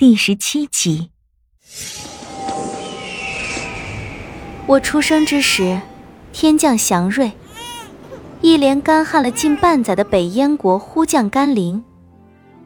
[0.00, 1.10] 第十七集。
[4.66, 5.78] 我出生之时，
[6.32, 7.32] 天降祥瑞，
[8.40, 11.84] 一连干旱了近半载的北燕国忽降甘霖。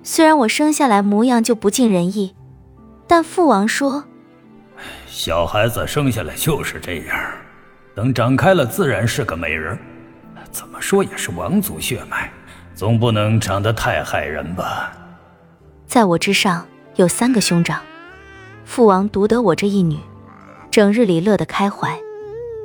[0.04, 2.36] 虽然我生下来模样就不尽人意，
[3.08, 4.04] 但父王说，
[5.08, 7.18] 小孩子生下来就是这样，
[7.96, 9.76] 等长开了自然是个美人。
[10.52, 12.32] 怎么说也是王族血脉，
[12.76, 14.92] 总不能长得太害人吧？
[15.84, 16.64] 在我之上。
[16.96, 17.82] 有三个兄长，
[18.64, 19.98] 父王独得我这一女，
[20.70, 21.98] 整日里乐得开怀，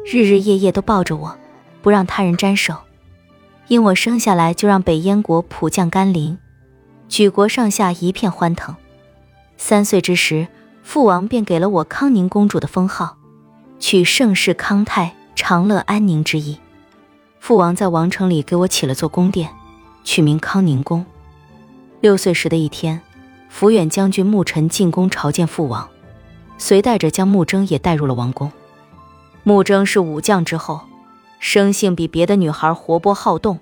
[0.06, 1.36] 日日夜夜都抱着我，
[1.82, 2.76] 不让他人沾手。
[3.70, 6.38] 因我生下来就让北燕国普降甘霖，
[7.08, 8.76] 举国上下一片欢腾。
[9.58, 10.48] 三岁之时，
[10.84, 13.18] 父王便给了我康宁公主的封号，
[13.80, 16.60] 取盛世康泰、长乐安宁之意。
[17.40, 19.50] 父王在王城里给我起了座宫殿，
[20.04, 21.04] 取名康宁宫。
[22.00, 23.02] 六岁时的一天。
[23.52, 25.88] 抚远将军穆尘进宫朝见父王，
[26.58, 28.52] 随带着将穆征也带入了王宫。
[29.44, 30.82] 穆征是武将之后，
[31.40, 33.60] 生性比别的女孩活泼好动，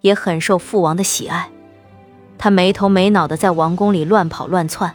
[0.00, 1.50] 也很受父王的喜爱。
[2.38, 4.94] 他没头没脑的在王宫里乱跑乱窜，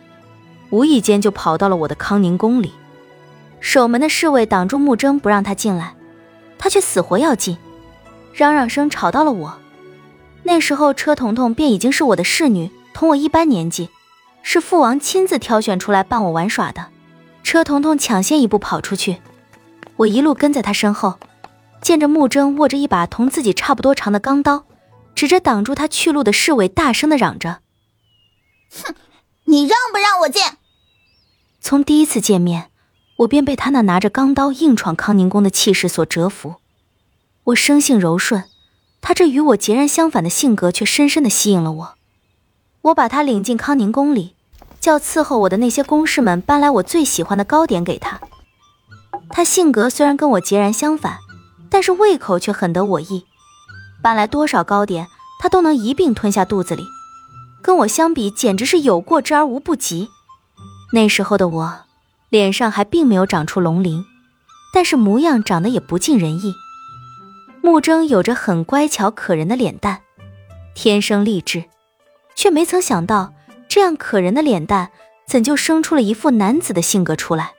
[0.69, 2.71] 无意间就跑到了我的康宁宫里。
[3.59, 5.93] 守门的侍卫挡住穆征不让他进来，
[6.57, 7.57] 他却死活要进，
[8.33, 9.53] 嚷嚷声吵到了我。
[10.43, 13.89] 那时候车彤彤便已经是我的侍女，同我一般年纪。
[14.43, 16.87] 是父王亲自挑选出来伴我玩耍的，
[17.43, 19.21] 车彤彤抢先一步跑出去，
[19.97, 21.19] 我一路跟在他身后，
[21.81, 24.65] 见着木征握着一把同自己差不多长的钢刀，
[25.15, 27.59] 指着挡住他去路的侍卫，大声的嚷着
[28.83, 28.95] ：“哼，
[29.45, 30.43] 你让不让我进？”
[31.61, 32.69] 从第一次见面，
[33.17, 36.55] 我便被他那拿着钢刀硬闯康宁宫的气势所折服。
[37.45, 38.45] 我生性柔顺，
[38.99, 41.95] 他这与我截然相反的性格却深深的吸引了我。
[42.83, 44.35] 我把他领进康宁宫里，
[44.79, 48.19] 叫伺候我的那些宫侍们搬来我最喜欢的糕点给他。
[49.29, 51.19] 他性格虽然跟我截然相反，
[51.69, 53.25] 但是胃口却很得我意。
[54.01, 55.07] 搬来多少糕点，
[55.39, 56.83] 他都能一并吞下肚子里，
[57.61, 60.09] 跟我相比简直是有过之而无不及。
[60.91, 61.81] 那时候的我，
[62.29, 64.03] 脸上还并没有长出龙鳞，
[64.73, 66.55] 但是模样长得也不尽人意。
[67.61, 70.01] 穆征有着很乖巧可人的脸蛋，
[70.73, 71.65] 天生丽质。
[72.35, 73.33] 却没曾想到，
[73.67, 74.91] 这样可人的脸蛋，
[75.25, 77.51] 怎就生出了一副男子的性格出来？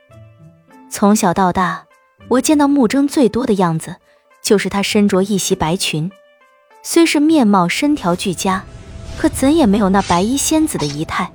[0.91, 1.87] 从小到大，
[2.29, 3.97] 我见到慕征最多的样子，
[4.43, 6.11] 就是他身着一袭白裙，
[6.83, 8.65] 虽是面貌身条俱佳，
[9.17, 11.33] 可怎也没有那白衣仙子的仪态，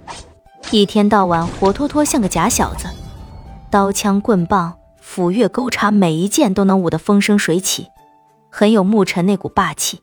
[0.72, 2.88] 一天到晚活脱脱像个假小子，
[3.72, 7.88] 刀枪棍棒、斧钺钩叉，每一件都能舞得风生水起，
[8.52, 10.02] 很有慕尘那股霸气。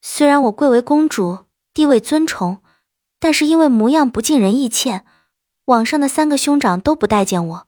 [0.00, 1.47] 虽然我贵为公主。
[1.78, 2.58] 地位尊崇，
[3.20, 5.04] 但是因为模样不尽人意欠，
[5.66, 7.66] 网上的三个兄长都不待见我，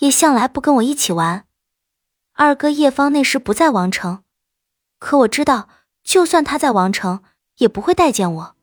[0.00, 1.46] 也向来不跟我一起玩。
[2.34, 4.24] 二哥叶芳那时不在王城，
[4.98, 5.70] 可我知道，
[6.04, 7.22] 就算他在王城，
[7.56, 8.54] 也不会待见我。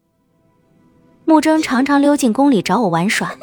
[1.25, 3.33] 穆征常常溜进宫里找我玩耍，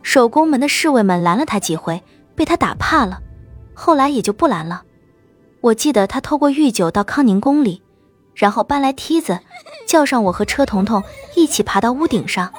[0.00, 2.02] 守宫门的侍卫们拦了他几回，
[2.34, 3.20] 被他打怕了，
[3.74, 4.84] 后来也就不拦了。
[5.60, 7.81] 我记得他偷过御酒到康宁宫里。
[8.34, 9.40] 然后搬来梯子，
[9.86, 11.02] 叫上我和车彤彤
[11.36, 12.52] 一起爬到屋顶上。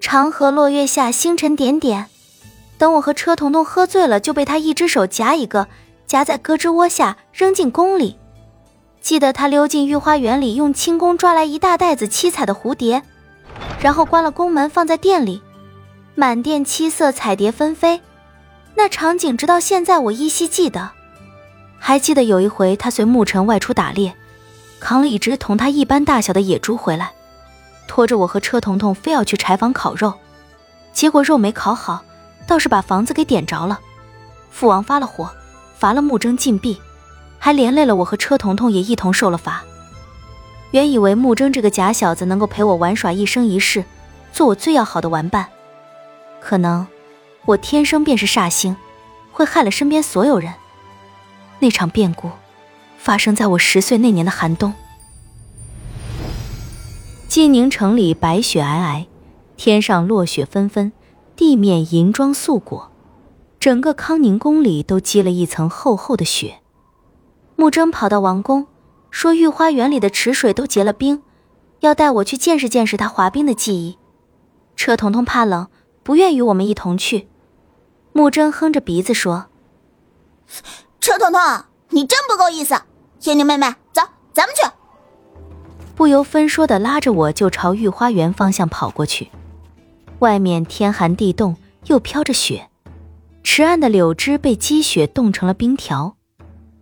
[0.00, 2.06] 长河落月下，星辰点点。
[2.78, 5.66] 等我和车彤彤喝醉了，就被他一只手夹一个，
[6.06, 8.16] 夹在胳肢窝下扔进宫里。
[9.00, 13.02] 记得他溜进御花园里，用轻功抓来一大袋子七彩的蝴蝶，
[13.80, 15.42] 然后关了宫门，放在店里，
[16.14, 18.00] 满店七色彩蝶纷飞。
[18.74, 20.90] 那场景直到现在我依稀记得。
[21.78, 24.14] 还记得有一回，他随牧尘外出打猎。
[24.80, 27.12] 扛了一只同他一般大小的野猪回来，
[27.88, 30.12] 拖着我和车彤彤非要去柴房烤肉，
[30.92, 32.04] 结果肉没烤好，
[32.46, 33.80] 倒是把房子给点着了。
[34.50, 35.30] 父王发了火，
[35.76, 36.80] 罚了木征禁闭，
[37.38, 39.64] 还连累了我和车彤彤也一同受了罚。
[40.72, 43.84] 原以为木征这个假小子能够陪我玩耍一生一世，
[44.32, 45.46] 做我最要好的玩伴，
[46.40, 46.86] 可能
[47.44, 48.76] 我天生便是煞星，
[49.32, 50.52] 会害了身边所有人。
[51.58, 52.30] 那场变故。
[52.96, 54.72] 发生在我十岁那年的寒冬，
[57.28, 59.06] 晋宁城里白雪皑皑，
[59.56, 60.92] 天上落雪纷纷，
[61.36, 62.90] 地面银装素裹，
[63.60, 66.60] 整个康宁宫里都积了一层厚厚的雪。
[67.54, 68.66] 穆征跑到王宫，
[69.10, 71.22] 说御花园里的池水都结了冰，
[71.80, 73.98] 要带我去见识见识他滑冰的技艺。
[74.74, 75.68] 车彤彤怕冷，
[76.02, 77.28] 不愿与我们一同去。
[78.12, 79.46] 穆征哼着鼻子说
[81.00, 81.40] ：“车彤彤，
[81.96, 82.74] 你真不够意思。”
[83.18, 84.02] 仙女妹妹，走，
[84.34, 84.70] 咱们去。
[85.94, 89.30] 不由分说的拉着我就朝御花园方向跑过去。
[90.18, 91.56] 外面天寒地冻，
[91.86, 92.68] 又飘着雪，
[93.42, 96.16] 池岸的柳枝被积雪冻成了冰条，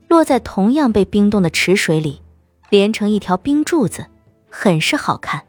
[0.08, 2.20] 落在同样被冰冻的池水里，
[2.68, 4.06] 连成一条冰柱子，
[4.50, 5.44] 很是好看。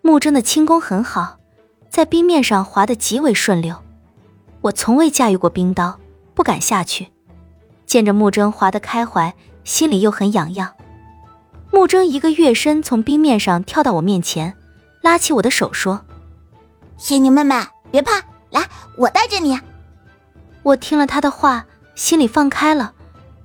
[0.00, 1.36] 木真的轻功很好，
[1.90, 3.76] 在冰面上滑得极为顺溜。
[4.62, 5.98] 我从未驾驭过冰刀，
[6.34, 7.11] 不敢下去。
[7.92, 9.34] 见着木真滑得开怀，
[9.64, 10.72] 心里又很痒痒。
[11.70, 14.56] 木真一个跃身从冰面上跳到我面前，
[15.02, 16.00] 拉起我的手说
[16.96, 17.54] ：“仙女妹妹，
[17.90, 18.66] 别怕，来，
[18.96, 19.60] 我带着你。”
[20.64, 22.94] 我听了他的话，心里放开了，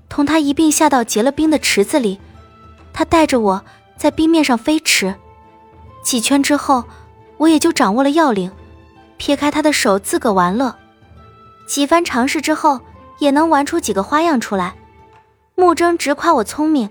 [0.07, 2.17] 同他一并下到结了冰的池子里。
[2.93, 3.65] 他带着我
[3.97, 5.13] 在冰面上飞驰，
[6.05, 6.85] 几圈之后，
[7.35, 8.49] 我也就掌握了要领，
[9.17, 10.73] 撇开他的手，自个玩乐。
[11.67, 12.79] 几番尝试之后，
[13.19, 14.75] 也能玩出几个花样出来。
[15.55, 16.89] 木征直夸我聪明，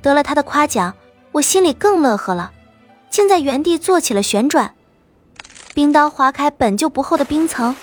[0.00, 0.94] 得了他的夸奖，
[1.32, 2.52] 我心里更乐呵了，
[3.10, 4.74] 竟在原地做起了旋转。
[5.74, 7.74] 冰刀划开本就不厚的冰层，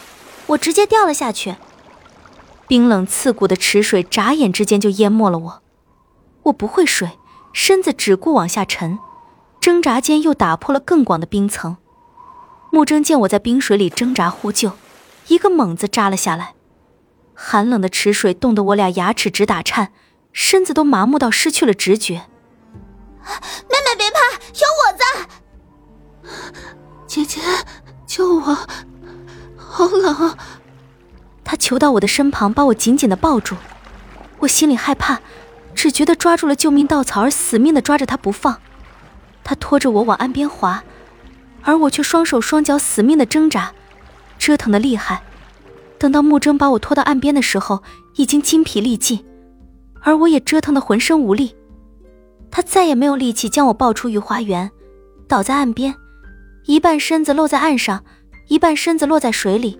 [0.47, 1.55] 我直接掉了下去。
[2.67, 5.61] 冰冷刺骨的池水眨眼之间就淹没了我。
[6.43, 7.19] 我不会水，
[7.51, 8.97] 身子只顾往下沉，
[9.59, 11.77] 挣扎间又打破了更广的冰层。
[12.71, 14.71] 木征见我在冰水里挣扎呼救。
[15.27, 16.53] 一个猛子扎了下来，
[17.45, 19.91] 寒冷的池水冻得我俩牙齿直打颤，
[20.31, 22.23] 身子都麻木到失去了直觉。
[23.69, 24.17] 妹妹别怕，
[24.61, 25.03] 有我在。
[27.05, 27.41] 姐姐，
[28.07, 28.57] 救我！
[29.57, 30.37] 好冷。
[31.43, 33.57] 他求到我的身旁，把我紧紧的抱住。
[34.39, 35.19] 我心里害怕，
[35.75, 38.61] 只觉得抓住了救命稻草而死命的抓着他不放。
[39.43, 40.85] 他拖着我往岸边滑，
[41.63, 43.73] 而我却双手双脚死命的挣扎。
[44.39, 45.23] 折腾的厉害，
[46.03, 47.81] 等到木征把我拖到岸边的时候，
[48.17, 49.23] 已经精疲力尽，
[50.01, 51.55] 而我也折腾的浑身无力。
[52.51, 54.69] 他再也没有力气将我抱出御花园，
[55.29, 55.95] 倒在岸边，
[56.65, 58.03] 一半身子露在岸上，
[58.49, 59.79] 一半身子落在水里。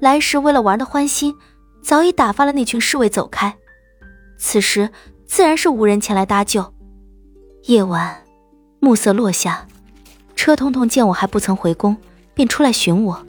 [0.00, 1.36] 来时为了玩的欢心，
[1.82, 3.54] 早已打发了那群侍卫走开。
[4.38, 4.88] 此时
[5.26, 6.72] 自然是无人前来搭救。
[7.64, 8.24] 夜晚，
[8.80, 9.66] 暮色落下，
[10.34, 11.98] 车彤彤见我还不曾回宫，
[12.32, 13.26] 便出来寻我。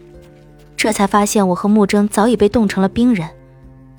[0.77, 3.30] 这才发现我和木征早已被冻成了冰人，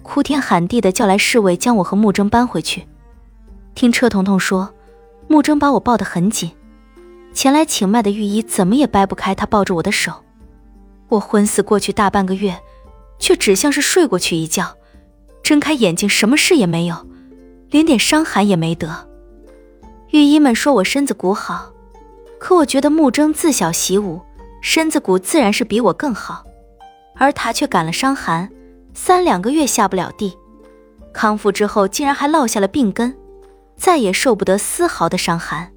[0.03, 2.87] 哭天喊地的叫来侍卫将我和木征搬回去。
[3.75, 4.73] 听车彤彤说，
[5.27, 6.51] 木征把我抱得很紧，
[7.33, 10.13] 前来请脉的御医怎么也掰不开他抱着我的手。
[11.09, 12.59] 我昏死过去大半个月，
[13.19, 14.77] 却只像是睡过去一觉，
[15.43, 17.07] 睁开眼睛什么事也没有，
[17.71, 19.09] 连点伤寒也没得。
[20.11, 21.73] 御医们说我身子骨好，
[22.39, 24.21] 可我觉得木征自小习武，
[24.61, 26.45] 身子骨自然是比我更好。
[27.17, 28.49] 而他却感了伤寒，
[28.95, 30.37] 三两个月下不了地，
[31.13, 33.17] 康复之后竟然还落下了病根，
[33.77, 35.73] 再也受不得丝毫的伤寒。